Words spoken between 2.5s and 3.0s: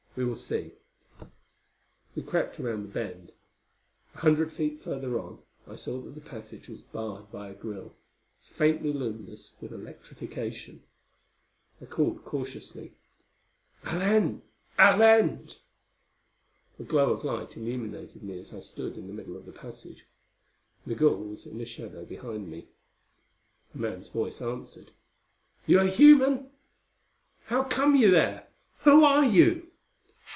around the